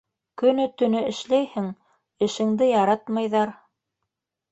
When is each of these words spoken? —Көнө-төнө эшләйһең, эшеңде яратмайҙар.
—Көнө-төнө 0.41 1.01
эшләйһең, 1.09 1.67
эшеңде 2.29 2.71
яратмайҙар. 2.71 3.53